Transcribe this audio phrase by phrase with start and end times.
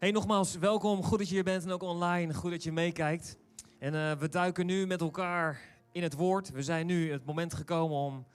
[0.00, 1.02] Hey, nogmaals, welkom.
[1.02, 2.34] Goed dat je hier bent en ook online.
[2.34, 3.36] Goed dat je meekijkt.
[3.78, 5.60] En uh, we duiken nu met elkaar
[5.92, 6.50] in het woord.
[6.50, 8.26] We zijn nu het moment gekomen om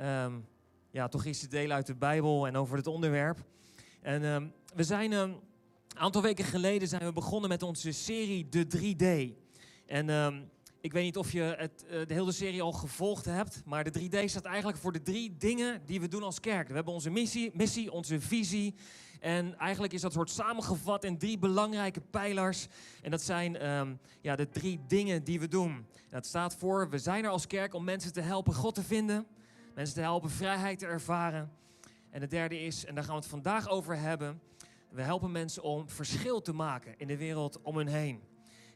[0.00, 0.46] um,
[0.90, 3.44] ja, toch iets te delen uit de Bijbel en over het onderwerp.
[4.02, 5.36] En um, we zijn een
[5.94, 9.36] aantal weken geleden zijn we begonnen met onze serie De 3D.
[9.86, 10.08] En
[10.80, 14.00] ik weet niet of je het, uh, de hele serie al gevolgd hebt, maar de
[14.00, 16.68] 3D staat eigenlijk voor de drie dingen die we doen als kerk.
[16.68, 18.74] We hebben onze missie, missie onze visie
[19.20, 22.66] en eigenlijk is dat soort samengevat in drie belangrijke pijlers.
[23.02, 25.86] En dat zijn um, ja, de drie dingen die we doen.
[26.10, 29.26] dat staat voor, we zijn er als kerk om mensen te helpen God te vinden.
[29.74, 31.52] Mensen te helpen vrijheid te ervaren.
[32.10, 34.40] En de derde is, en daar gaan we het vandaag over hebben.
[34.90, 38.29] We helpen mensen om verschil te maken in de wereld om hen heen.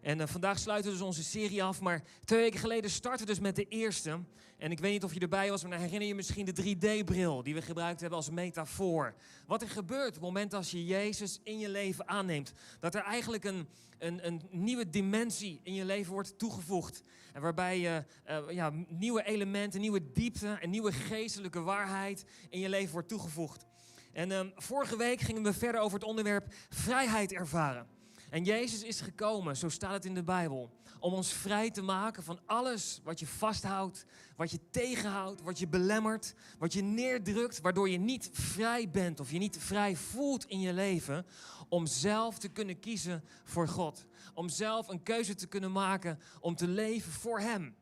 [0.04, 1.80] En uh, vandaag sluiten we dus onze serie af.
[1.80, 4.20] Maar twee weken geleden starten we dus met de eerste.
[4.58, 7.42] En ik weet niet of je erbij was, maar dan herinner je misschien de 3D-bril
[7.42, 9.14] die we gebruikt hebben als metafoor.
[9.46, 12.52] Wat er gebeurt op het moment als je Jezus in je leven aanneemt.
[12.80, 17.02] Dat er eigenlijk een, een, een nieuwe dimensie in je leven wordt toegevoegd.
[17.32, 22.68] En waarbij je uh, ja, nieuwe elementen, nieuwe diepte en nieuwe geestelijke waarheid in je
[22.68, 23.66] leven wordt toegevoegd.
[24.12, 27.93] En um, vorige week gingen we verder over het onderwerp vrijheid ervaren.
[28.34, 32.22] En Jezus is gekomen, zo staat het in de Bijbel, om ons vrij te maken
[32.22, 34.04] van alles wat je vasthoudt,
[34.36, 39.30] wat je tegenhoudt, wat je belemmert, wat je neerdrukt, waardoor je niet vrij bent of
[39.30, 41.26] je niet vrij voelt in je leven
[41.68, 44.04] om zelf te kunnen kiezen voor God.
[44.34, 47.74] Om zelf een keuze te kunnen maken om te leven voor Hem.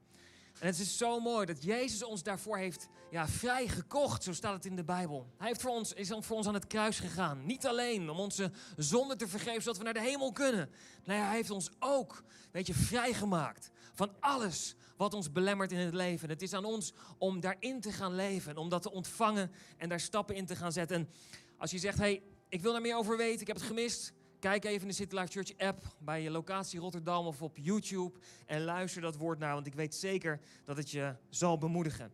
[0.63, 4.55] En het is zo mooi dat Jezus ons daarvoor heeft ja, vrij gekocht, zo staat
[4.55, 5.27] het in de Bijbel.
[5.37, 7.45] Hij heeft voor ons, is voor ons aan het kruis gegaan.
[7.47, 10.71] Niet alleen om onze zonde te vergeven, zodat we naar de hemel kunnen.
[11.05, 15.95] Nee, hij heeft ons ook, weet je, vrijgemaakt van alles wat ons belemmert in het
[15.95, 16.29] leven.
[16.29, 20.01] Het is aan ons om daarin te gaan leven, om dat te ontvangen en daar
[20.01, 20.97] stappen in te gaan zetten.
[20.97, 21.09] En
[21.57, 24.65] als je zegt, hey, ik wil daar meer over weten, ik heb het gemist, Kijk
[24.65, 29.03] even in de City Church app bij je locatie Rotterdam of op YouTube en luister
[29.03, 32.13] dat woord naar, want ik weet zeker dat het je zal bemoedigen.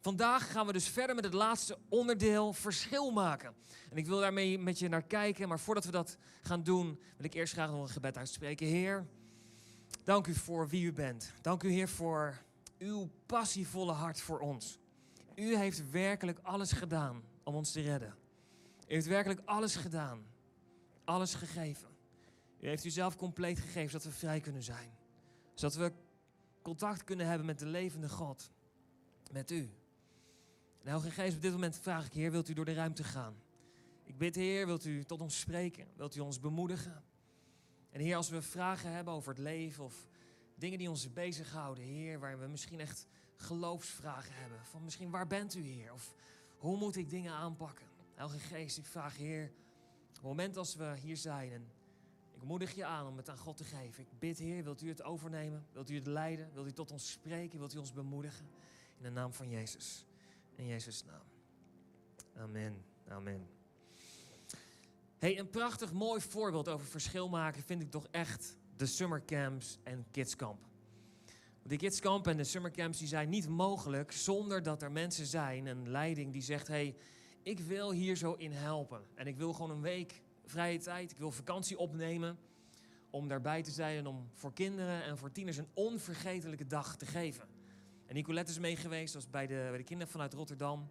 [0.00, 3.54] Vandaag gaan we dus verder met het laatste onderdeel, verschil maken.
[3.90, 7.26] En ik wil daarmee met je naar kijken, maar voordat we dat gaan doen, wil
[7.26, 8.66] ik eerst graag nog een gebed uitspreken.
[8.66, 9.06] Heer,
[10.04, 11.32] dank u voor wie u bent.
[11.40, 12.42] Dank u, Heer, voor
[12.78, 14.78] uw passievolle hart voor ons.
[15.34, 18.14] U heeft werkelijk alles gedaan om ons te redden.
[18.88, 20.30] U heeft werkelijk alles gedaan
[21.10, 21.88] alles gegeven.
[22.60, 24.90] U heeft u zelf compleet gegeven zodat we vrij kunnen zijn.
[25.54, 25.92] Zodat we
[26.62, 28.50] contact kunnen hebben met de levende God.
[29.30, 29.70] Met u.
[30.82, 33.34] Heilige Geest, op dit moment vraag ik, Heer, wilt u door de ruimte gaan?
[34.04, 35.86] Ik bid, Heer, wilt u tot ons spreken?
[35.96, 37.04] Wilt u ons bemoedigen?
[37.90, 40.06] En Heer, als we vragen hebben over het leven of
[40.54, 43.06] dingen die ons bezighouden, Heer, waar we misschien echt
[43.36, 44.58] geloofsvragen hebben.
[44.64, 45.92] Van misschien waar bent u, Heer?
[45.92, 46.14] Of
[46.56, 47.86] hoe moet ik dingen aanpakken?
[48.14, 49.52] Heilige Geest, ik vraag, Heer,
[50.20, 51.70] het moment als we hier zijn en
[52.34, 54.02] ik moedig je aan om het aan God te geven.
[54.02, 55.66] Ik bid, Heer, wilt u het overnemen?
[55.72, 56.50] Wilt u het leiden?
[56.52, 57.58] Wilt u tot ons spreken?
[57.58, 58.46] Wilt u ons bemoedigen?
[58.96, 60.06] In de naam van Jezus.
[60.54, 61.22] In Jezus' naam.
[62.36, 62.84] Amen.
[63.08, 63.48] Amen.
[65.18, 70.06] Hey, een prachtig mooi voorbeeld over verschil maken vind ik toch echt de summercamps en
[70.10, 70.66] kidskamp.
[71.62, 75.90] Die kidskamp en de summercamps die zijn niet mogelijk zonder dat er mensen zijn, een
[75.90, 76.96] leiding die zegt: hey,
[77.42, 79.02] ik wil hier zo in helpen.
[79.14, 82.38] En ik wil gewoon een week vrije tijd, ik wil vakantie opnemen
[83.10, 87.06] om daarbij te zijn en om voor kinderen en voor tieners een onvergetelijke dag te
[87.06, 87.48] geven.
[88.06, 90.88] En Nicolette is mee geweest, dat was bij de, bij de kinderen vanuit Rotterdam.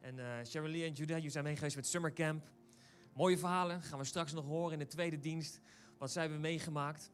[0.00, 2.50] En uh, en Judah, jullie zijn mee geweest met Summercamp.
[3.12, 5.60] Mooie verhalen, gaan we straks nog horen in de tweede dienst,
[5.98, 7.10] wat zij hebben meegemaakt.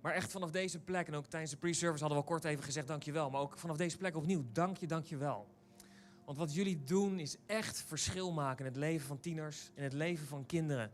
[0.00, 2.64] Maar echt vanaf deze plek, en ook tijdens de pre-service hadden we al kort even
[2.64, 3.30] gezegd dankjewel.
[3.30, 5.46] Maar ook vanaf deze plek opnieuw, dank je, dank je wel.
[6.28, 9.92] Want wat jullie doen is echt verschil maken in het leven van tieners, in het
[9.92, 10.90] leven van kinderen.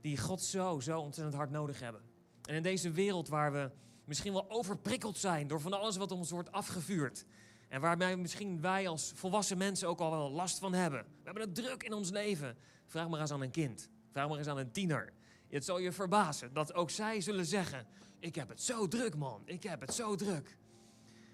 [0.00, 2.00] Die God zo, zo ontzettend hard nodig hebben.
[2.44, 3.70] En in deze wereld waar we
[4.04, 7.24] misschien wel overprikkeld zijn door van alles wat ons wordt afgevuurd.
[7.68, 11.02] En waarbij misschien wij als volwassen mensen ook al wel last van hebben.
[11.02, 12.56] We hebben het druk in ons leven.
[12.86, 13.88] Vraag maar eens aan een kind.
[14.10, 15.12] Vraag maar eens aan een tiener.
[15.48, 17.86] Het zal je verbazen dat ook zij zullen zeggen:
[18.18, 19.42] Ik heb het zo druk, man.
[19.44, 20.56] Ik heb het zo druk.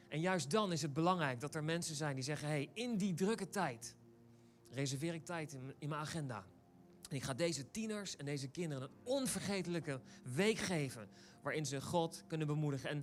[0.09, 3.15] En juist dan is het belangrijk dat er mensen zijn die zeggen: hey, in die
[3.15, 3.97] drukke tijd
[4.71, 6.45] reserveer ik tijd in, mijn agenda.
[7.09, 10.01] En ik ga deze tieners en deze kinderen een onvergetelijke
[10.35, 11.09] week geven.
[11.43, 12.89] Waarin ze God kunnen bemoedigen.
[12.89, 12.99] En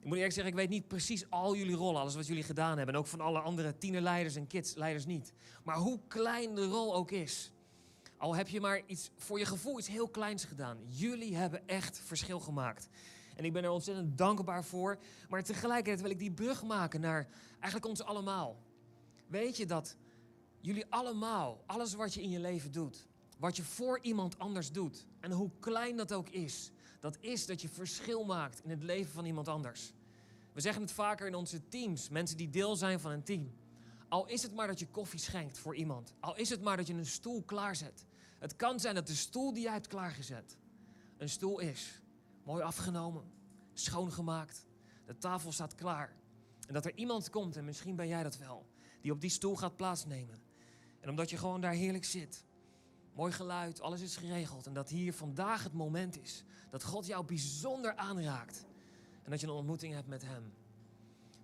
[0.00, 2.76] ik moet eerlijk zeggen, ik weet niet precies al jullie rollen, alles wat jullie gedaan
[2.76, 2.94] hebben.
[2.94, 5.32] En ook van alle andere tienerleiders en kidsleiders niet.
[5.64, 7.52] Maar hoe klein de rol ook is.
[8.16, 10.78] Al heb je maar iets voor je gevoel iets heel kleins gedaan.
[10.86, 12.88] Jullie hebben echt verschil gemaakt.
[13.40, 14.98] En ik ben er ontzettend dankbaar voor.
[15.28, 18.56] Maar tegelijkertijd wil ik die brug maken naar eigenlijk ons allemaal.
[19.26, 19.96] Weet je dat
[20.60, 23.06] jullie allemaal, alles wat je in je leven doet,
[23.38, 27.60] wat je voor iemand anders doet, en hoe klein dat ook is, dat is dat
[27.60, 29.92] je verschil maakt in het leven van iemand anders.
[30.52, 33.52] We zeggen het vaker in onze teams, mensen die deel zijn van een team.
[34.08, 36.86] Al is het maar dat je koffie schenkt voor iemand, al is het maar dat
[36.86, 38.04] je een stoel klaarzet.
[38.38, 40.56] Het kan zijn dat de stoel die jij hebt klaargezet,
[41.16, 41.99] een stoel is.
[42.50, 43.22] Mooi afgenomen,
[43.74, 44.64] schoongemaakt,
[45.06, 46.16] de tafel staat klaar.
[46.66, 48.66] En dat er iemand komt, en misschien ben jij dat wel,
[49.00, 50.42] die op die stoel gaat plaatsnemen.
[51.00, 52.44] En omdat je gewoon daar heerlijk zit,
[53.14, 54.66] mooi geluid, alles is geregeld.
[54.66, 58.64] En dat hier vandaag het moment is dat God jou bijzonder aanraakt.
[59.22, 60.52] En dat je een ontmoeting hebt met Hem.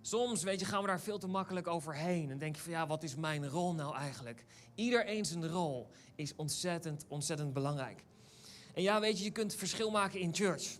[0.01, 2.31] Soms, weet je, gaan we daar veel te makkelijk overheen.
[2.31, 4.45] En denk je van, ja, wat is mijn rol nou eigenlijk?
[4.75, 8.03] Iedereen zijn rol is ontzettend, ontzettend belangrijk.
[8.73, 10.77] En ja, weet je, je kunt verschil maken in church.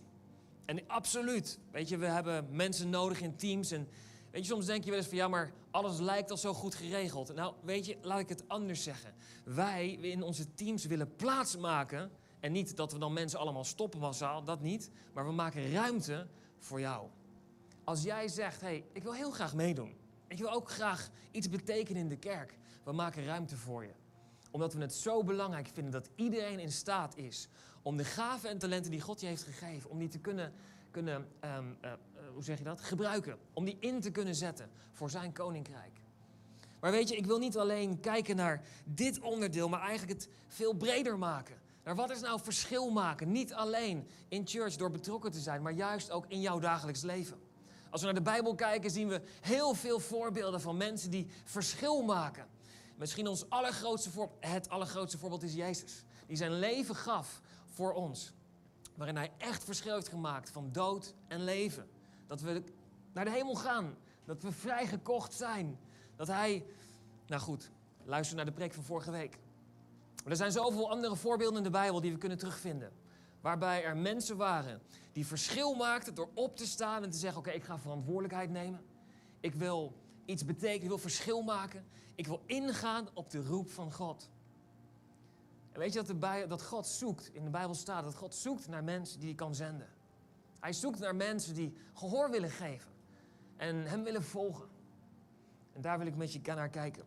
[0.68, 3.70] En absoluut, weet je, we hebben mensen nodig in teams.
[3.70, 3.88] En
[4.30, 6.74] weet je, soms denk je wel eens van, ja, maar alles lijkt al zo goed
[6.74, 7.34] geregeld.
[7.34, 9.14] Nou, weet je, laat ik het anders zeggen.
[9.44, 12.10] Wij in onze teams willen plaats maken.
[12.40, 14.90] En niet dat we dan mensen allemaal stoppen massaal, dat niet.
[15.12, 16.26] Maar we maken ruimte
[16.58, 17.08] voor jou.
[17.84, 19.96] Als jij zegt, hé, hey, ik wil heel graag meedoen.
[20.26, 22.58] Ik wil ook graag iets betekenen in de kerk.
[22.84, 23.92] We maken ruimte voor je.
[24.50, 27.48] Omdat we het zo belangrijk vinden dat iedereen in staat is
[27.88, 30.52] om de gaven en talenten die God je heeft gegeven, om die te kunnen,
[30.90, 31.92] kunnen um, uh,
[32.34, 33.38] hoe zeg je dat, gebruiken.
[33.52, 36.00] Om die in te kunnen zetten voor zijn koninkrijk.
[36.80, 40.72] Maar weet je, ik wil niet alleen kijken naar dit onderdeel, maar eigenlijk het veel
[40.72, 41.56] breder maken.
[41.84, 43.32] Naar wat is nou verschil maken?
[43.32, 47.38] Niet alleen in church door betrokken te zijn, maar juist ook in jouw dagelijks leven.
[47.90, 52.02] Als we naar de Bijbel kijken, zien we heel veel voorbeelden van mensen die verschil
[52.02, 52.46] maken.
[52.96, 56.04] Misschien ons allergrootste voorbeeld, het allergrootste voorbeeld is Jezus.
[56.26, 57.40] Die zijn leven gaf
[57.78, 58.32] voor ons.
[58.94, 61.88] Waarin hij echt verschil heeft gemaakt van dood en leven.
[62.26, 62.62] Dat we
[63.12, 63.96] naar de hemel gaan.
[64.24, 65.78] Dat we vrijgekocht zijn.
[66.16, 66.66] Dat hij,
[67.26, 67.70] nou goed,
[68.04, 69.38] luister naar de preek van vorige week.
[70.24, 72.92] Er zijn zoveel andere voorbeelden in de Bijbel die we kunnen terugvinden.
[73.40, 74.82] Waarbij er mensen waren
[75.12, 78.80] die verschil maakten door op te staan en te zeggen: Oké, ik ga verantwoordelijkheid nemen.
[79.40, 79.92] Ik wil
[80.24, 81.84] iets betekenen, ik wil verschil maken.
[82.14, 84.30] Ik wil ingaan op de roep van God.
[85.72, 88.68] En weet je dat, de dat God zoekt, in de Bijbel staat dat God zoekt
[88.68, 89.88] naar mensen die hij kan zenden.
[90.60, 92.90] Hij zoekt naar mensen die gehoor willen geven
[93.56, 94.68] en hem willen volgen.
[95.72, 97.04] En daar wil ik met je naar kijken.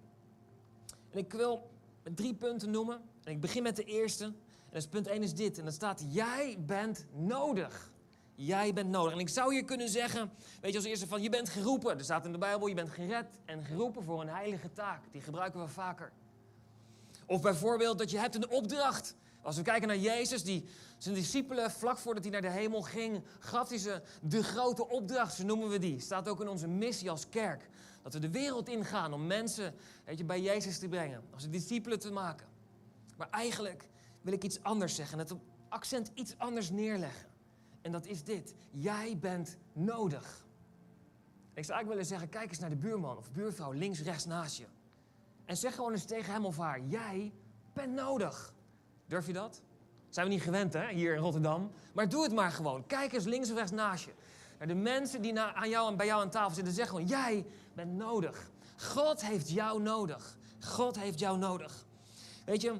[1.09, 1.69] En ik wil
[2.13, 3.01] drie punten noemen.
[3.23, 4.33] En ik begin met de eerste.
[4.69, 5.57] En punt 1 is dit.
[5.57, 7.91] En dat staat, jij bent nodig.
[8.35, 9.13] Jij bent nodig.
[9.13, 10.31] En ik zou je kunnen zeggen,
[10.61, 11.97] weet je als eerste van, je bent geroepen.
[11.97, 15.03] Er staat in de Bijbel, je bent gered en geroepen voor een heilige taak.
[15.11, 16.11] Die gebruiken we vaker.
[17.31, 19.15] Of bijvoorbeeld dat je hebt een opdracht.
[19.41, 20.65] Als we kijken naar Jezus, die
[20.97, 25.33] zijn discipelen, vlak voordat hij naar de hemel ging, gaf hij ze de grote opdracht,
[25.33, 25.99] zo noemen we die.
[25.99, 27.69] Staat ook in onze missie als kerk.
[28.01, 29.73] Dat we de wereld ingaan om mensen
[30.05, 31.23] weet je, bij Jezus te brengen.
[31.33, 32.47] Als discipelen te maken.
[33.17, 33.89] Maar eigenlijk
[34.21, 35.19] wil ik iets anders zeggen.
[35.19, 35.33] Het
[35.69, 37.27] accent iets anders neerleggen.
[37.81, 38.53] En dat is dit.
[38.71, 40.45] Jij bent nodig.
[41.53, 44.57] Ik zou eigenlijk willen zeggen, kijk eens naar de buurman of buurvrouw links, rechts naast
[44.57, 44.65] je.
[45.45, 47.33] En zeg gewoon eens tegen hem of haar, jij
[47.73, 48.53] bent nodig.
[49.05, 49.61] Durf je dat?
[50.09, 51.71] Zijn we niet gewend, hè, hier in Rotterdam.
[51.93, 52.85] Maar doe het maar gewoon.
[52.85, 54.11] Kijk eens links of rechts naast je.
[54.57, 57.45] Naar de mensen die aan jou en bij jou aan tafel zitten, zeg gewoon, jij
[57.73, 58.49] bent nodig.
[58.77, 60.37] God heeft jou nodig.
[60.59, 61.85] God heeft jou nodig.
[62.45, 62.75] Weet je,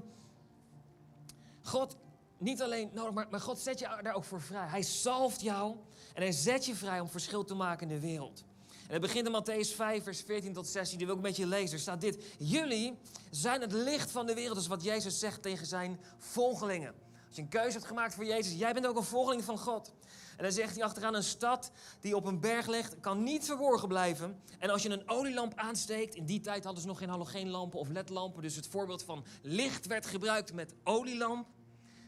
[1.62, 1.98] God
[2.38, 4.68] niet alleen nodig, maar, maar God zet je daar ook voor vrij.
[4.68, 5.76] Hij salft jou
[6.14, 8.44] en hij zet je vrij om verschil te maken in de wereld.
[8.92, 10.98] En het begint in Matthäus 5, vers 14 tot 16.
[10.98, 11.76] Die wil ik met je lezen.
[11.76, 12.24] Er staat dit.
[12.38, 12.98] Jullie
[13.30, 14.54] zijn het licht van de wereld.
[14.54, 16.94] Dat is wat Jezus zegt tegen zijn volgelingen.
[17.28, 19.94] Als je een keuze hebt gemaakt voor Jezus, jij bent ook een volgeling van God.
[20.38, 23.88] En dan zegt hij achteraan, een stad die op een berg ligt, kan niet verborgen
[23.88, 24.42] blijven.
[24.60, 27.90] En als je een olielamp aansteekt, in die tijd hadden ze nog geen halogeenlampen of
[27.90, 28.42] ledlampen.
[28.42, 31.48] Dus het voorbeeld van licht werd gebruikt met olielamp.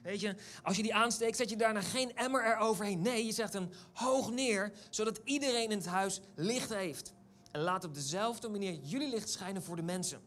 [0.04, 3.02] Weet je, als je die aansteekt, zet je daarna geen emmer eroverheen.
[3.02, 7.14] Nee, je zegt hem hoog neer, zodat iedereen in het huis licht heeft.
[7.52, 10.22] En laat op dezelfde manier jullie licht schijnen voor de mensen.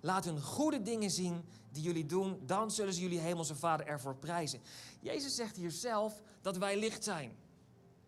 [0.00, 4.16] Laat hun goede dingen zien die jullie doen, dan zullen ze jullie hemelse Vader ervoor
[4.16, 4.60] prijzen.
[5.00, 7.36] Jezus zegt hier zelf dat wij licht zijn.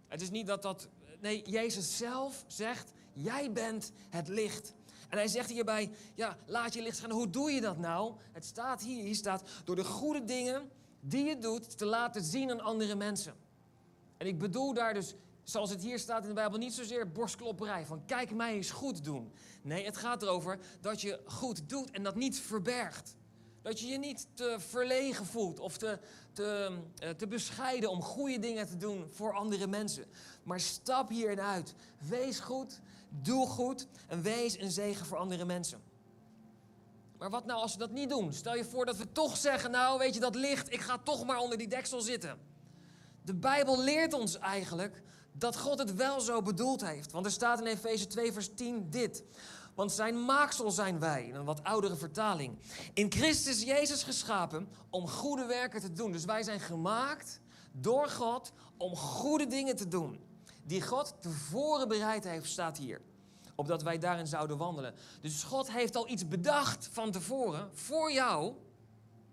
[0.08, 0.88] Het is niet dat dat.
[1.20, 4.74] Nee, Jezus zelf zegt: Jij bent het licht.
[5.08, 7.16] En hij zegt hierbij: Ja, laat je licht schijnen.
[7.16, 8.14] Hoe doe je dat nou?
[8.32, 12.50] Het staat hier: hier staat door de goede dingen die je doet te laten zien
[12.50, 13.34] aan andere mensen.
[14.16, 17.86] En ik bedoel daar dus, zoals het hier staat in de Bijbel, niet zozeer borstklopperij
[17.86, 19.32] van kijk mij eens goed doen.
[19.62, 23.16] Nee, het gaat erover dat je goed doet en dat niet verbergt.
[23.62, 25.98] Dat je je niet te verlegen voelt of te,
[26.32, 30.04] te, eh, te bescheiden om goede dingen te doen voor andere mensen.
[30.42, 31.74] Maar stap hierin uit.
[32.08, 35.89] Wees goed, doe goed en wees een zegen voor andere mensen.
[37.20, 38.32] Maar wat nou als we dat niet doen?
[38.32, 41.24] Stel je voor dat we toch zeggen, nou weet je dat licht, ik ga toch
[41.24, 42.38] maar onder die deksel zitten.
[43.22, 47.12] De Bijbel leert ons eigenlijk dat God het wel zo bedoeld heeft.
[47.12, 49.24] Want er staat in Efeze 2 vers 10 dit.
[49.74, 52.58] Want zijn maaksel zijn wij, in een wat oudere vertaling.
[52.94, 56.12] In Christus Jezus geschapen om goede werken te doen.
[56.12, 57.40] Dus wij zijn gemaakt
[57.72, 60.20] door God om goede dingen te doen.
[60.64, 63.00] Die God tevoren bereid heeft, staat hier.
[63.60, 64.94] Opdat wij daarin zouden wandelen.
[65.20, 68.54] Dus God heeft al iets bedacht van tevoren voor jou.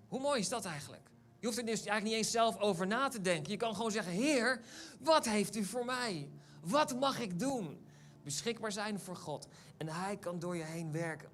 [0.07, 1.09] Hoe mooi is dat eigenlijk?
[1.39, 3.51] Je hoeft er dus eigenlijk niet eens zelf over na te denken.
[3.51, 4.61] Je kan gewoon zeggen: Heer,
[4.99, 6.29] wat heeft u voor mij?
[6.61, 7.85] Wat mag ik doen?
[8.23, 9.47] Beschikbaar zijn voor God.
[9.77, 11.29] En Hij kan door je heen werken.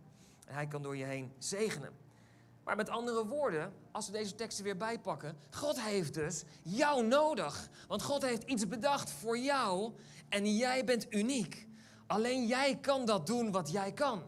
[0.46, 1.92] En Hij kan door je heen zegenen.
[2.64, 7.70] Maar met andere woorden, als we deze teksten weer bijpakken, God heeft dus jou nodig.
[7.88, 9.94] Want God heeft iets bedacht voor jou
[10.30, 11.68] en jij bent uniek.
[12.08, 14.24] Alleen jij kan dat doen wat jij kan.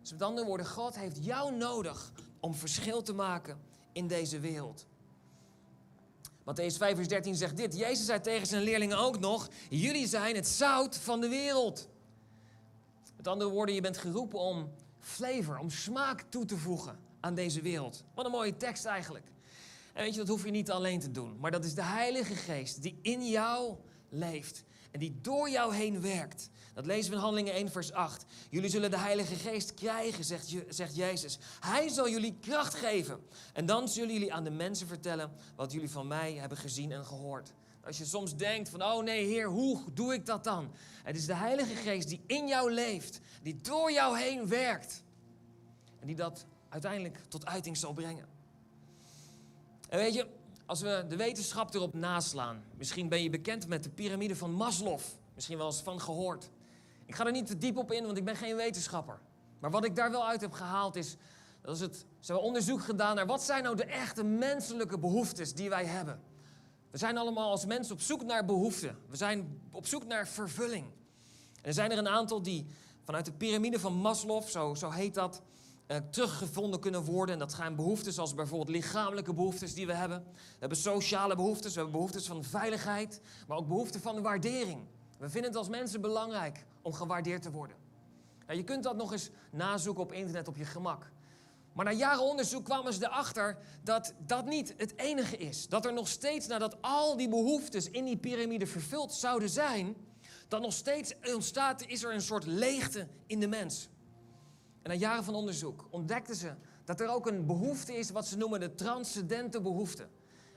[0.00, 3.60] Dus met andere woorden, God heeft jou nodig om verschil te maken
[3.92, 4.86] in deze wereld.
[6.40, 7.76] Matthäus 5 vers 13 zegt dit.
[7.76, 11.88] Jezus zei tegen zijn leerlingen ook nog, jullie zijn het zout van de wereld.
[13.16, 17.60] Met andere woorden, je bent geroepen om flavor, om smaak toe te voegen aan deze
[17.60, 18.04] wereld.
[18.14, 19.26] Wat een mooie tekst eigenlijk.
[19.92, 21.36] En weet je, dat hoef je niet alleen te doen.
[21.40, 23.76] Maar dat is de Heilige Geest die in jou
[24.08, 24.64] leeft.
[24.90, 26.50] En die door jou heen werkt.
[26.74, 28.24] Dat lezen we in Handelingen 1, vers 8.
[28.50, 31.38] Jullie zullen de Heilige Geest krijgen, zegt, zegt Jezus.
[31.60, 33.20] Hij zal jullie kracht geven.
[33.52, 37.04] En dan zullen jullie aan de mensen vertellen wat jullie van mij hebben gezien en
[37.04, 37.52] gehoord.
[37.84, 40.72] Als je soms denkt van, oh nee Heer, hoe doe ik dat dan?
[41.02, 45.02] Het is de Heilige Geest die in jou leeft, die door jou heen werkt.
[46.00, 48.28] En die dat uiteindelijk tot uiting zal brengen.
[49.88, 50.26] En weet je,
[50.68, 54.98] als we de wetenschap erop naslaan, misschien ben je bekend met de piramide van Maslow,
[55.34, 56.50] misschien wel eens van gehoord.
[57.06, 59.20] Ik ga er niet te diep op in, want ik ben geen wetenschapper.
[59.58, 61.16] Maar wat ik daar wel uit heb gehaald is,
[61.62, 65.54] dat is het, ze hebben onderzoek gedaan naar wat zijn nou de echte menselijke behoeftes
[65.54, 66.20] die wij hebben.
[66.90, 68.98] We zijn allemaal als mensen op zoek naar behoeften.
[69.08, 70.86] We zijn op zoek naar vervulling.
[71.56, 72.66] En er zijn er een aantal die
[73.04, 75.42] vanuit de piramide van Maslow, zo, zo heet dat,
[76.10, 77.32] teruggevonden kunnen worden.
[77.32, 80.24] En dat zijn behoeftes zoals bijvoorbeeld lichamelijke behoeftes die we hebben.
[80.34, 84.80] We hebben sociale behoeftes, we hebben behoeftes van veiligheid, maar ook behoeften van waardering.
[85.18, 87.76] We vinden het als mensen belangrijk om gewaardeerd te worden.
[88.46, 91.10] Nou, je kunt dat nog eens nazoeken op internet op je gemak.
[91.72, 95.68] Maar na jaren onderzoek kwamen ze erachter dat dat niet het enige is.
[95.68, 99.96] Dat er nog steeds, nadat al die behoeftes in die piramide vervuld zouden zijn,
[100.48, 103.88] dat nog steeds ontstaat, is er een soort leegte in de mens.
[104.82, 106.54] En na jaren van onderzoek ontdekten ze
[106.84, 110.08] dat er ook een behoefte is wat ze noemen de transcendente behoefte.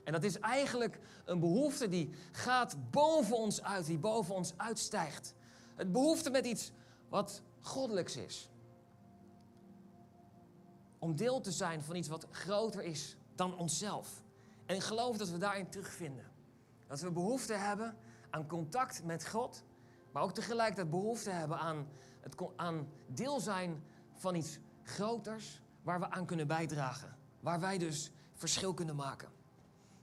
[0.04, 5.34] En dat is eigenlijk een behoefte die gaat boven ons uit, die boven ons uitstijgt.
[5.74, 6.72] Het behoefte met iets
[7.08, 8.50] wat goddelijks is.
[10.98, 14.22] Om deel te zijn van iets wat groter is dan onszelf.
[14.66, 16.30] En ik geloof dat we daarin terugvinden.
[16.86, 17.96] Dat we behoefte hebben
[18.30, 19.64] aan contact met God,
[20.12, 21.88] maar ook tegelijkertijd behoefte hebben aan,
[22.20, 23.82] het, aan deel zijn
[24.22, 27.16] van iets groters waar we aan kunnen bijdragen.
[27.40, 29.28] Waar wij dus verschil kunnen maken.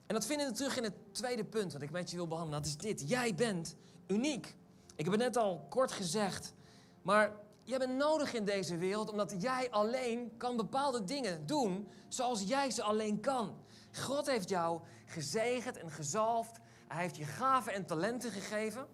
[0.07, 2.61] En dat vinden we terug in het tweede punt wat ik met je wil behandelen.
[2.61, 3.09] Dat is dit.
[3.09, 3.75] Jij bent
[4.07, 4.55] uniek.
[4.95, 6.53] Ik heb het net al kort gezegd.
[7.01, 7.31] Maar
[7.63, 12.71] jij bent nodig in deze wereld omdat jij alleen kan bepaalde dingen doen zoals jij
[12.71, 13.57] ze alleen kan.
[13.93, 16.59] God heeft jou gezegend en gezalfd.
[16.87, 18.87] Hij heeft je gaven en talenten gegeven.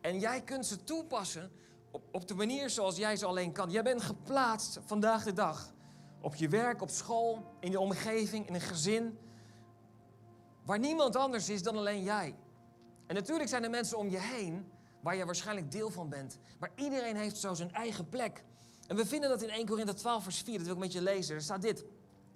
[0.00, 1.50] En jij kunt ze toepassen
[1.90, 3.70] op, op de manier zoals jij ze alleen kan.
[3.70, 5.72] Jij bent geplaatst vandaag de dag.
[6.20, 9.18] Op je werk, op school, in je omgeving, in een gezin.
[10.64, 12.34] Waar niemand anders is dan alleen jij.
[13.06, 16.38] En natuurlijk zijn er mensen om je heen waar je waarschijnlijk deel van bent.
[16.58, 18.44] Maar iedereen heeft zo zijn eigen plek.
[18.86, 21.02] En we vinden dat in 1 Korinthe 12 vers 4, dat wil ik met je
[21.02, 21.34] lezen.
[21.34, 21.84] Er staat dit.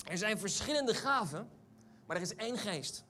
[0.09, 1.49] Er zijn verschillende gaven,
[2.07, 3.05] maar er is één geest.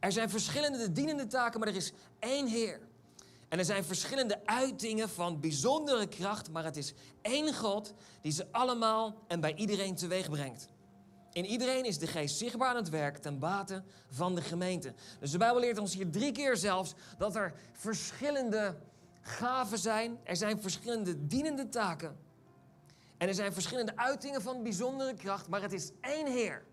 [0.00, 2.87] Er zijn verschillende dienende taken, maar er is één Heer.
[3.48, 8.46] En er zijn verschillende uitingen van bijzondere kracht, maar het is één God die ze
[8.50, 10.68] allemaal en bij iedereen teweeg brengt.
[11.32, 14.94] In iedereen is de geest zichtbaar aan het werk ten bate van de gemeente.
[15.20, 18.76] Dus de Bijbel leert ons hier drie keer zelfs dat er verschillende
[19.20, 20.18] gaven zijn.
[20.24, 22.16] Er zijn verschillende dienende taken.
[23.18, 26.64] En er zijn verschillende uitingen van bijzondere kracht, maar het is één Heer.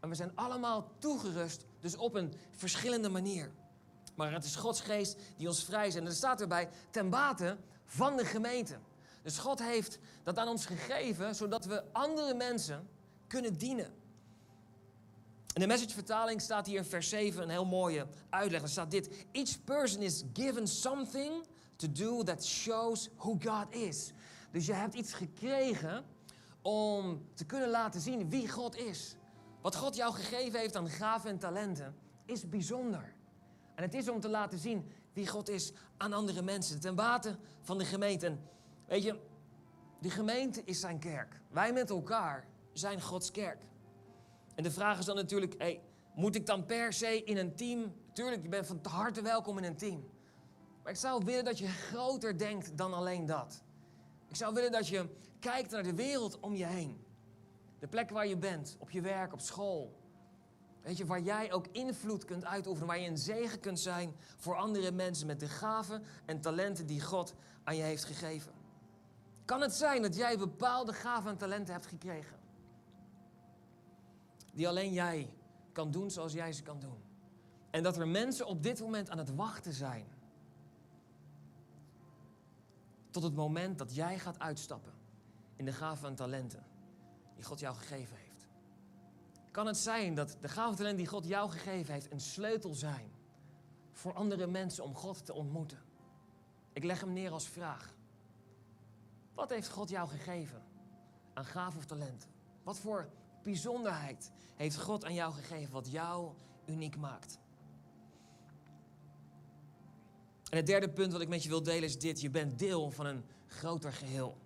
[0.00, 3.52] En we zijn allemaal toegerust, dus op een verschillende manier.
[4.20, 6.00] Maar het is Gods geest die ons vrij zet.
[6.00, 8.78] En er staat erbij, ten bate van de gemeente.
[9.22, 12.88] Dus God heeft dat aan ons gegeven, zodat we andere mensen
[13.26, 13.92] kunnen dienen.
[15.54, 18.62] In de message-vertaling staat hier in vers 7 een heel mooie uitleg.
[18.62, 21.46] Er staat dit: Each person is given something
[21.76, 24.12] to do that shows who God is.
[24.50, 26.04] Dus je hebt iets gekregen
[26.62, 29.14] om te kunnen laten zien wie God is.
[29.60, 31.94] Wat God jou gegeven heeft aan gaven en talenten
[32.26, 33.18] is bijzonder.
[33.80, 36.80] En het is om te laten zien wie God is aan andere mensen.
[36.80, 38.26] Ten bate van de gemeente.
[38.26, 38.40] En
[38.86, 39.18] weet je,
[40.00, 41.40] de gemeente is zijn kerk.
[41.50, 43.62] Wij met elkaar zijn Gods kerk.
[44.54, 45.80] En de vraag is dan natuurlijk,
[46.14, 47.94] moet ik dan per se in een team?
[48.12, 50.10] Tuurlijk, je bent van harte welkom in een team.
[50.82, 53.62] Maar ik zou willen dat je groter denkt dan alleen dat.
[54.28, 55.08] Ik zou willen dat je
[55.38, 57.04] kijkt naar de wereld om je heen.
[57.78, 59.99] De plek waar je bent, op je werk, op school.
[60.82, 64.56] Weet je, waar jij ook invloed kunt uitoefenen, waar je een zegen kunt zijn voor
[64.56, 67.34] andere mensen met de gaven en talenten die God
[67.64, 68.52] aan je heeft gegeven.
[69.44, 72.38] Kan het zijn dat jij bepaalde gaven en talenten hebt gekregen?
[74.52, 75.34] Die alleen jij
[75.72, 77.02] kan doen zoals jij ze kan doen.
[77.70, 80.06] En dat er mensen op dit moment aan het wachten zijn.
[83.10, 84.92] Tot het moment dat jij gaat uitstappen
[85.56, 86.64] in de gaven en talenten
[87.34, 88.29] die God jou gegeven heeft.
[89.50, 92.74] Kan het zijn dat de gaven en talenten die God jou gegeven heeft een sleutel
[92.74, 93.10] zijn
[93.92, 95.78] voor andere mensen om God te ontmoeten?
[96.72, 97.94] Ik leg hem neer als vraag.
[99.34, 100.62] Wat heeft God jou gegeven
[101.34, 102.30] aan gaven of talenten?
[102.62, 103.08] Wat voor
[103.42, 106.32] bijzonderheid heeft God aan jou gegeven wat jou
[106.66, 107.38] uniek maakt?
[110.50, 112.20] En het derde punt wat ik met je wil delen is dit.
[112.20, 114.36] Je bent deel van een groter geheel.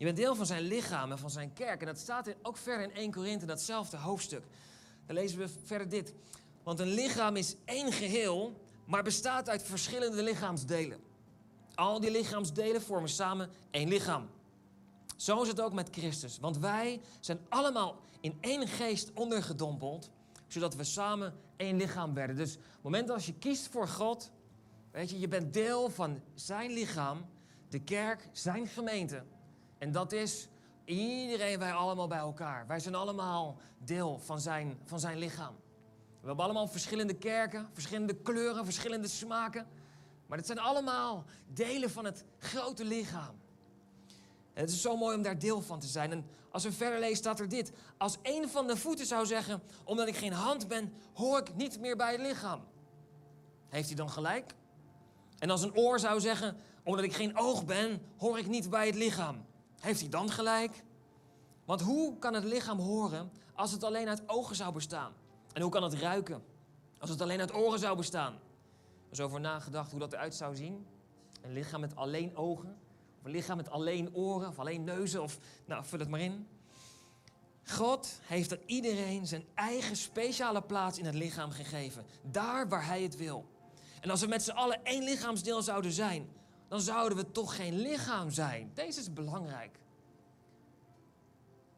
[0.00, 1.80] Je bent deel van zijn lichaam en van zijn kerk.
[1.80, 4.44] En dat staat ook verder in 1 Korinthe, datzelfde hoofdstuk.
[5.06, 6.14] Dan lezen we verder dit.
[6.62, 11.00] Want een lichaam is één geheel, maar bestaat uit verschillende lichaamsdelen.
[11.74, 14.28] Al die lichaamsdelen vormen samen één lichaam.
[15.16, 16.38] Zo is het ook met Christus.
[16.38, 20.10] Want wij zijn allemaal in één geest ondergedompeld,
[20.46, 22.36] zodat we samen één lichaam werden.
[22.36, 24.30] Dus op het moment als je kiest voor God,
[24.90, 27.26] weet je, je bent deel van zijn lichaam,
[27.68, 29.22] de kerk, zijn gemeente.
[29.80, 30.48] En dat is
[30.84, 32.66] iedereen, wij allemaal bij elkaar.
[32.66, 35.54] Wij zijn allemaal deel van zijn, van zijn lichaam.
[36.20, 39.66] We hebben allemaal verschillende kerken, verschillende kleuren, verschillende smaken.
[40.26, 43.40] Maar het zijn allemaal delen van het grote lichaam.
[44.52, 46.10] Het is zo mooi om daar deel van te zijn.
[46.10, 47.72] En als we verder lezen, staat er dit.
[47.98, 51.80] Als een van de voeten zou zeggen, omdat ik geen hand ben, hoor ik niet
[51.80, 52.64] meer bij het lichaam.
[53.68, 54.54] Heeft hij dan gelijk?
[55.38, 58.86] En als een oor zou zeggen, omdat ik geen oog ben, hoor ik niet bij
[58.86, 59.48] het lichaam.
[59.80, 60.82] Heeft hij dan gelijk?
[61.64, 65.12] Want hoe kan het lichaam horen als het alleen uit ogen zou bestaan?
[65.52, 66.42] En hoe kan het ruiken
[66.98, 68.32] als het alleen uit oren zou bestaan?
[68.32, 70.86] Er is over nagedacht hoe dat eruit zou zien.
[71.42, 72.78] Een lichaam met alleen ogen.
[73.18, 74.48] Of een lichaam met alleen oren.
[74.48, 75.22] Of alleen neuzen.
[75.22, 76.46] Of nou, vul het maar in.
[77.64, 82.04] God heeft aan iedereen zijn eigen speciale plaats in het lichaam gegeven.
[82.22, 83.48] Daar waar hij het wil.
[84.00, 86.28] En als we met z'n allen één lichaamsdeel zouden zijn,
[86.70, 88.70] dan zouden we toch geen lichaam zijn.
[88.74, 89.78] Deze is belangrijk.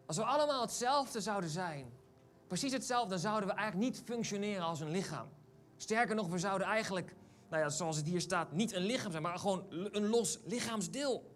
[0.06, 1.92] Als we allemaal hetzelfde zouden zijn,
[2.46, 5.28] precies hetzelfde, dan zouden we eigenlijk niet functioneren als een lichaam.
[5.76, 7.14] Sterker nog, we zouden eigenlijk,
[7.50, 11.30] nou ja, zoals het hier staat, niet een lichaam zijn, maar gewoon een los lichaamsdeel.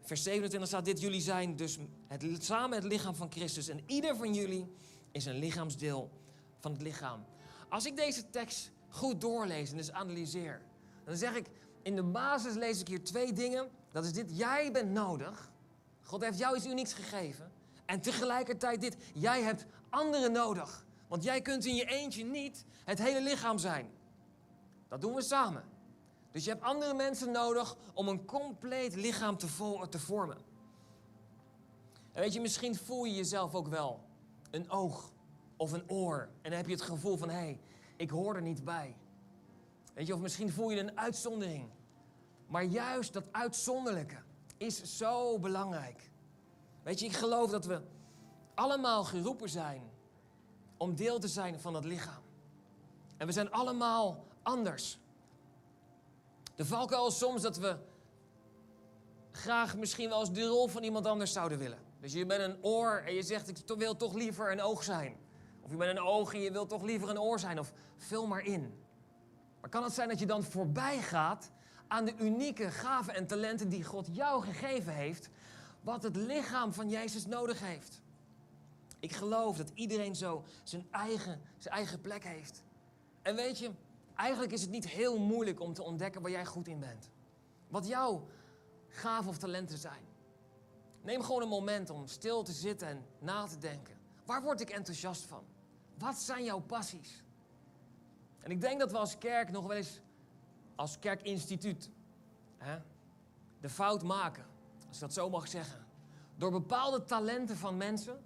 [0.00, 4.16] Vers 27 staat dit, jullie zijn dus het, samen het lichaam van Christus en ieder
[4.16, 4.72] van jullie
[5.12, 6.10] is een lichaamsdeel
[6.58, 7.24] van het lichaam.
[7.68, 10.62] Als ik deze tekst goed doorlees en dus analyseer,
[11.04, 11.46] dan zeg ik,
[11.82, 13.68] in de basis lees ik hier twee dingen.
[13.92, 15.50] Dat is dit, jij bent nodig.
[16.02, 17.52] God heeft jou iets unieks gegeven.
[17.84, 20.86] En tegelijkertijd dit, jij hebt anderen nodig.
[21.08, 23.90] Want jij kunt in je eentje niet het hele lichaam zijn.
[24.88, 25.64] Dat doen we samen.
[26.32, 29.46] Dus je hebt andere mensen nodig om een compleet lichaam te,
[29.88, 30.38] te vormen.
[32.12, 34.00] En weet je, misschien voel je jezelf ook wel
[34.50, 35.12] een oog
[35.56, 36.20] of een oor.
[36.20, 37.60] En dan heb je het gevoel van, hé, hey,
[37.96, 38.96] ik hoor er niet bij.
[39.98, 41.70] Weet je, of misschien voel je een uitzondering.
[42.46, 44.16] Maar juist dat uitzonderlijke
[44.56, 46.10] is zo belangrijk.
[46.82, 47.80] Weet je, ik geloof dat we
[48.54, 49.90] allemaal geroepen zijn
[50.76, 52.22] om deel te zijn van dat lichaam.
[53.16, 54.98] En we zijn allemaal anders.
[56.54, 57.76] De valkuil is soms dat we
[59.30, 61.78] graag misschien wel eens de rol van iemand anders zouden willen.
[62.00, 65.16] Dus je bent een oor en je zegt, ik wil toch liever een oog zijn.
[65.60, 67.58] Of je bent een oog en je wilt toch liever een oor zijn.
[67.58, 68.86] Of vul maar in.
[69.60, 71.50] Maar kan het zijn dat je dan voorbij gaat
[71.88, 75.28] aan de unieke gaven en talenten die God jou gegeven heeft,
[75.80, 78.02] wat het lichaam van Jezus nodig heeft?
[79.00, 82.62] Ik geloof dat iedereen zo zijn eigen, zijn eigen plek heeft.
[83.22, 83.70] En weet je,
[84.14, 87.10] eigenlijk is het niet heel moeilijk om te ontdekken waar jij goed in bent.
[87.68, 88.26] Wat jouw
[88.88, 90.06] gaven of talenten zijn.
[91.02, 93.96] Neem gewoon een moment om stil te zitten en na te denken.
[94.24, 95.44] Waar word ik enthousiast van?
[95.98, 97.22] Wat zijn jouw passies?
[98.40, 100.00] En ik denk dat we als kerk nog wel eens,
[100.74, 101.90] als kerkinstituut,
[102.56, 102.78] hè,
[103.60, 104.44] de fout maken,
[104.86, 105.86] als ik dat zo mag zeggen,
[106.36, 108.24] door bepaalde talenten van mensen,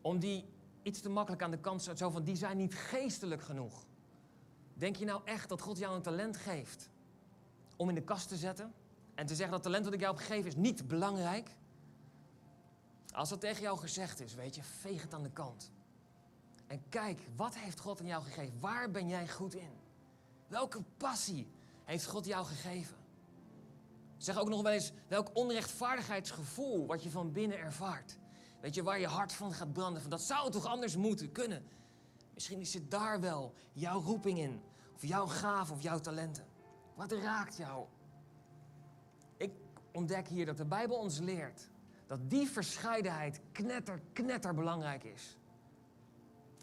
[0.00, 0.44] om die
[0.82, 1.96] iets te makkelijk aan de kant te.
[1.96, 3.86] Zo van, die zijn niet geestelijk genoeg.
[4.74, 6.88] Denk je nou echt dat God jou een talent geeft
[7.76, 8.72] om in de kast te zetten?
[9.14, 11.54] En te zeggen dat talent dat ik jou heb gegeven is niet belangrijk?
[13.12, 15.70] Als dat tegen jou gezegd is, weet je, veeg het aan de kant.
[16.70, 18.60] En kijk, wat heeft God aan jou gegeven?
[18.60, 19.70] Waar ben jij goed in?
[20.46, 21.50] Welke passie
[21.84, 22.96] heeft God jou gegeven?
[24.16, 28.18] Zeg ook nog wel eens welk onrechtvaardigheidsgevoel wat je van binnen ervaart.
[28.60, 30.00] Weet je, waar je hart van gaat branden.
[30.00, 31.66] Van dat zou toch anders moeten kunnen.
[32.34, 34.62] Misschien zit daar wel jouw roeping in.
[34.94, 36.46] Of jouw gaaf of jouw talenten.
[36.94, 37.86] Wat raakt jou?
[39.36, 39.52] Ik
[39.92, 41.70] ontdek hier dat de Bijbel ons leert
[42.06, 45.38] dat die verscheidenheid knetter, knetter belangrijk is.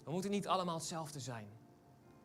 [0.08, 1.48] We moeten niet allemaal hetzelfde zijn.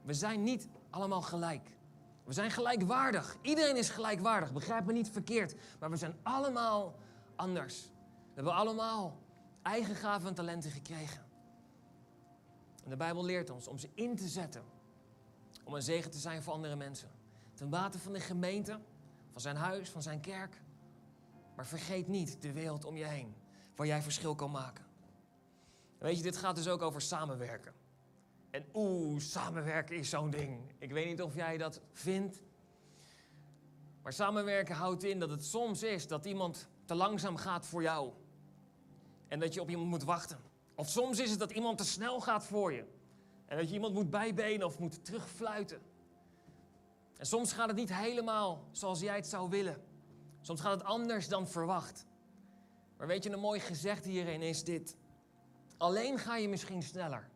[0.02, 1.76] We zijn niet allemaal gelijk.
[2.24, 3.36] We zijn gelijkwaardig.
[3.40, 4.52] Iedereen is gelijkwaardig.
[4.52, 5.54] Begrijp me niet verkeerd.
[5.80, 6.94] Maar we zijn allemaal
[7.36, 7.82] anders.
[7.82, 9.18] We hebben allemaal
[9.62, 11.24] eigen gaven en talenten gekregen.
[12.84, 14.62] En de Bijbel leert ons om ze in te zetten.
[15.64, 17.10] Om een zegen te zijn voor andere mensen.
[17.54, 18.78] Ten bate van de gemeente,
[19.32, 20.62] van zijn huis, van zijn kerk.
[21.56, 23.34] Maar vergeet niet de wereld om je heen,
[23.76, 24.84] waar jij verschil kan maken.
[26.02, 27.74] Weet je, dit gaat dus ook over samenwerken.
[28.50, 30.60] En oeh, samenwerken is zo'n ding.
[30.78, 32.42] Ik weet niet of jij dat vindt.
[34.02, 38.12] Maar samenwerken houdt in dat het soms is dat iemand te langzaam gaat voor jou.
[39.28, 40.38] En dat je op iemand moet wachten.
[40.74, 42.84] Of soms is het dat iemand te snel gaat voor je.
[43.46, 45.80] En dat je iemand moet bijbenen of moet terugfluiten.
[47.16, 49.82] En soms gaat het niet helemaal zoals jij het zou willen.
[50.40, 52.06] Soms gaat het anders dan verwacht.
[52.96, 54.96] Maar weet je, een mooi gezegd hierin is dit.
[55.82, 57.28] Alleen ga je misschien sneller,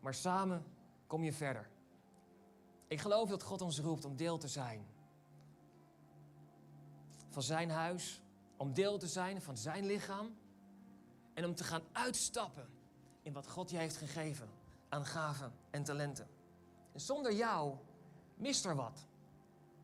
[0.00, 0.64] maar samen
[1.06, 1.68] kom je verder.
[2.86, 4.86] Ik geloof dat God ons roept om deel te zijn
[7.28, 8.22] van zijn huis,
[8.56, 10.36] om deel te zijn van zijn lichaam
[11.34, 12.68] en om te gaan uitstappen
[13.22, 14.48] in wat God je heeft gegeven
[14.88, 16.28] aan gaven en talenten.
[16.92, 17.76] En zonder jou
[18.34, 19.06] mist er wat.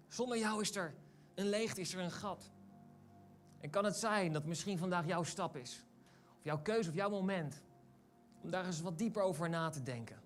[0.08, 0.94] Zonder jou is er
[1.34, 2.50] een leegte, is er een gat.
[3.60, 5.84] En kan het zijn dat misschien vandaag jouw stap is,
[6.38, 7.66] of jouw keuze of jouw moment,
[8.42, 10.16] om daar eens wat dieper over na te denken.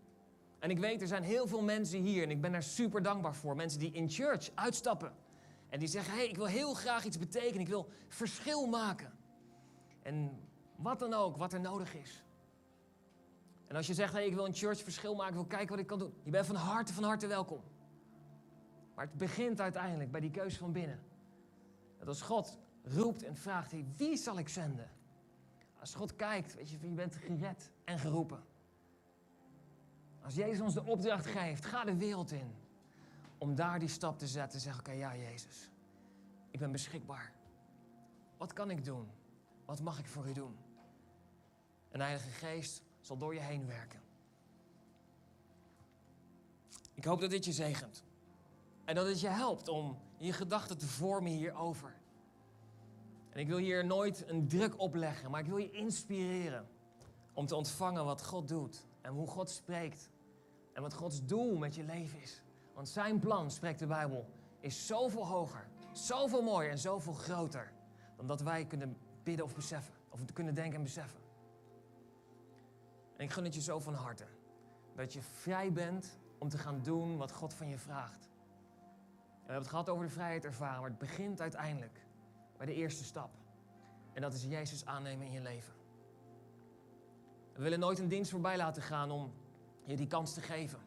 [0.59, 3.35] En ik weet, er zijn heel veel mensen hier en ik ben daar super dankbaar
[3.35, 3.57] voor.
[3.57, 5.13] Mensen die in church uitstappen.
[5.69, 7.61] En die zeggen, hé, hey, ik wil heel graag iets betekenen.
[7.61, 9.13] Ik wil verschil maken.
[10.03, 10.41] En
[10.77, 12.25] wat dan ook, wat er nodig is.
[13.67, 15.69] En als je zegt, hé, hey, ik wil in church verschil maken, ik wil kijken
[15.69, 16.15] wat ik kan doen.
[16.23, 17.61] Je bent van harte, van harte welkom.
[18.95, 21.01] Maar het begint uiteindelijk bij die keuze van binnen.
[21.99, 24.91] Dat als God roept en vraagt, wie zal ik zenden?
[25.83, 28.45] Als God kijkt, weet je, je bent gered en geroepen.
[30.21, 32.55] Als Jezus ons de opdracht geeft, ga de wereld in.
[33.39, 35.71] Om daar die stap te zetten en zeggen, oké, ja Jezus,
[36.51, 37.33] ik ben beschikbaar.
[38.37, 39.11] Wat kan ik doen?
[39.65, 40.57] Wat mag ik voor u doen?
[41.91, 44.01] Een Heilige Geest zal door je heen werken.
[46.95, 48.05] Ik hoop dat dit je zegent.
[48.85, 52.01] En dat het je helpt om je gedachten te vormen hierover.
[53.33, 56.69] En ik wil hier nooit een druk opleggen, maar ik wil je inspireren
[57.33, 60.11] om te ontvangen wat God doet en hoe God spreekt
[60.73, 62.43] en wat Gods doel met je leven is.
[62.75, 64.27] Want zijn plan, spreekt de Bijbel,
[64.61, 67.73] is zoveel hoger, zoveel mooier en zoveel groter
[68.17, 71.21] dan dat wij kunnen bidden of beseffen, of kunnen denken en beseffen.
[73.17, 74.27] En ik gun het je zo van harte
[74.95, 78.29] dat je vrij bent om te gaan doen wat God van je vraagt.
[79.25, 82.07] we hebben het gehad over de vrijheid ervaren, maar het begint uiteindelijk
[82.63, 83.31] bij de eerste stap.
[84.13, 85.73] En dat is Jezus aannemen in je leven.
[87.53, 89.33] We willen nooit een dienst voorbij laten gaan om
[89.85, 90.79] je die kans te geven.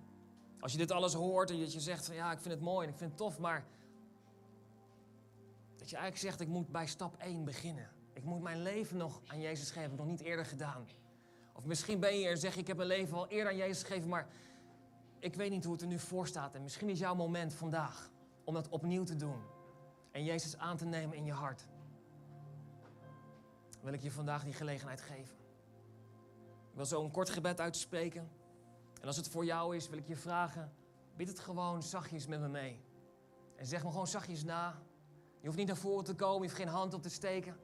[0.60, 2.92] Als je dit alles hoort en je zegt van ja, ik vind het mooi en
[2.92, 3.66] ik vind het tof, maar
[5.78, 7.90] dat je eigenlijk zegt ik moet bij stap 1 beginnen.
[8.14, 10.88] Ik moet mijn leven nog aan Jezus geven, heb ik nog niet eerder gedaan.
[11.54, 13.58] Of misschien ben je hier en zeg je ik heb mijn leven al eerder aan
[13.58, 14.28] Jezus gegeven, maar
[15.20, 16.56] ik weet niet hoe het er nu voor staat.
[16.56, 18.10] En misschien is jouw moment vandaag
[18.44, 19.54] om dat opnieuw te doen
[20.16, 21.68] en Jezus aan te nemen in je hart,
[23.82, 25.36] wil ik je vandaag die gelegenheid geven.
[26.70, 28.30] Ik wil zo een kort gebed uitspreken.
[29.02, 30.74] En als het voor jou is, wil ik je vragen,
[31.16, 32.84] bid het gewoon zachtjes met me mee.
[33.56, 34.82] En zeg me gewoon zachtjes na.
[35.40, 37.58] Je hoeft niet naar voren te komen, je hoeft geen hand op te steken.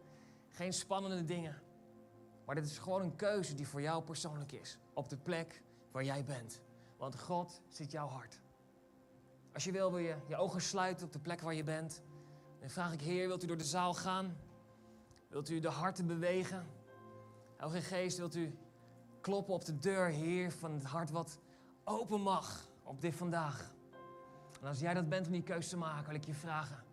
[0.50, 1.62] Geen spannende dingen.
[2.46, 4.78] Maar dit is gewoon een keuze die voor jou persoonlijk is.
[4.94, 6.62] Op de plek waar jij bent.
[6.98, 8.42] Want God ziet jouw hart.
[9.54, 12.04] Als je wil, wil je je ogen sluiten op de plek waar je bent.
[12.62, 14.38] Dan vraag ik, Heer, wilt u door de zaal gaan?
[15.28, 16.68] Wilt u de harten bewegen?
[17.58, 18.58] Heilige Geest, wilt u
[19.22, 21.40] kloppen op de deur, Heer, van het hart wat
[21.84, 23.74] open mag op dit vandaag?
[24.62, 26.84] En als jij dat bent om die keuze te maken, wil ik je vragen.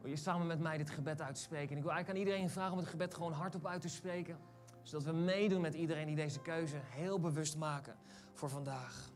[0.00, 1.70] Wil je samen met mij dit gebed uitspreken?
[1.70, 4.38] En ik wil eigenlijk aan iedereen vragen om het gebed gewoon hardop uit te spreken.
[4.82, 7.96] Zodat we meedoen met iedereen die deze keuze heel bewust maken
[8.32, 9.10] voor vandaag.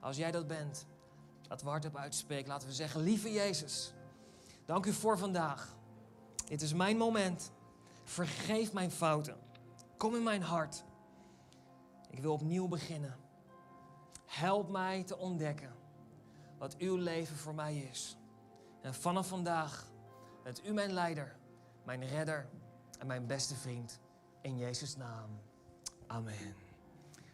[0.00, 0.86] Als jij dat bent,
[1.48, 2.48] laten we hardop uitspreken.
[2.48, 3.92] Laten we zeggen, lieve Jezus,
[4.70, 5.76] dank u voor vandaag.
[6.46, 7.52] Dit is mijn moment.
[8.04, 9.36] Vergeef mijn fouten.
[9.96, 10.84] Kom in mijn hart.
[12.10, 13.16] Ik wil opnieuw beginnen.
[14.26, 15.72] Help mij te ontdekken
[16.58, 18.16] wat uw leven voor mij is.
[18.82, 19.86] En vanaf vandaag
[20.42, 21.36] bent u mijn leider,
[21.84, 22.48] mijn redder
[22.98, 24.00] en mijn beste vriend.
[24.42, 25.40] In Jezus' naam.
[26.06, 26.54] Amen.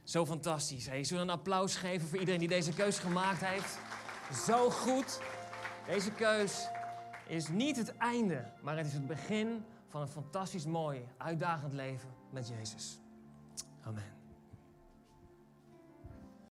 [0.02, 0.86] Zo fantastisch.
[0.86, 3.78] Hey, zullen we een applaus geven voor iedereen die deze keus gemaakt heeft?
[4.46, 5.20] Zo goed.
[5.86, 6.68] Deze keus
[7.26, 12.08] is niet het einde, maar het is het begin van een fantastisch mooi, uitdagend leven
[12.30, 12.98] met Jezus.
[13.82, 14.15] Amen.